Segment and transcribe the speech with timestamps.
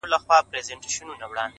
[0.09, 1.43] لكه ژړا.